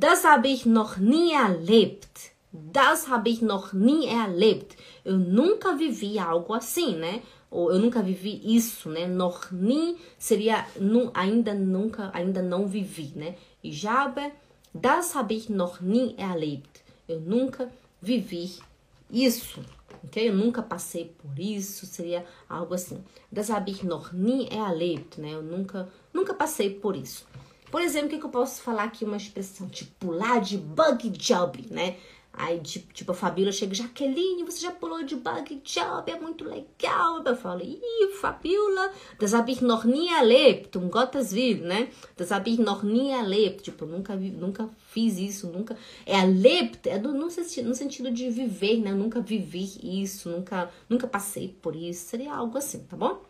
[0.00, 2.30] Das habe ich noch nie erlebt.
[2.52, 4.76] Das habe ich noch nie erlebt.
[5.04, 7.20] Eu nunca vivi algo assim, né?
[7.50, 9.08] Ou eu nunca vivi isso, né?
[9.08, 13.34] Noch nie seria nu, ainda nunca, ainda não vivi, né?
[13.60, 14.30] Ich habe,
[14.72, 16.84] das habe ich noch nie erlebt.
[17.08, 17.68] Eu nunca
[18.00, 18.52] vivi
[19.10, 19.60] isso,
[20.04, 20.28] ok?
[20.28, 23.02] Eu nunca passei por isso, seria algo assim.
[23.32, 25.34] Das habe ich noch nie erlebt, né?
[25.34, 27.26] Eu nunca, nunca passei por isso.
[27.70, 29.04] Por exemplo, o que, que eu posso falar aqui?
[29.04, 31.96] Uma expressão tipo pular de bug job, né?
[32.38, 36.44] Aí, tipo, tipo, a Fabíola chega, Jaqueline, você já pulou de bug job, é muito
[36.44, 37.20] legal.
[37.24, 41.88] Eu falo, ih, Fabíola, das ich noch nie erlebt, um Gottes Willen, né?
[42.16, 43.64] Das ich noch nie erlebt.
[43.64, 45.76] Tipo, nunca, vi, nunca fiz isso, nunca.
[46.06, 48.92] É erlebt, é do, no, no sentido de viver, né?
[48.92, 52.06] Eu nunca vivi isso, nunca, nunca passei por isso.
[52.06, 53.20] Seria algo assim, tá bom?